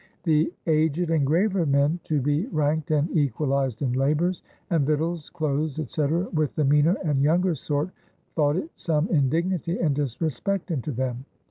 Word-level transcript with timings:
The 0.23 0.51
aged 0.65 1.11
and 1.11 1.27
graver 1.27 1.63
men 1.63 1.99
to 2.05 2.19
be 2.21 2.47
ranked 2.47 2.89
and 2.89 3.07
equalised 3.15 3.83
in 3.83 3.93
labours, 3.93 4.41
and 4.71 4.83
victails, 4.83 5.31
cloaths, 5.31 5.77
etc., 5.77 6.27
with 6.33 6.55
the 6.55 6.65
meaner 6.65 6.95
and 7.03 7.21
yonger 7.23 7.55
sorte, 7.55 7.91
thought 8.33 8.55
it 8.57 8.71
some 8.75 9.07
indignitie 9.09 9.79
and 9.79 9.93
disrespect 9.93 10.71
unto 10.71 10.91
them. 10.91 11.25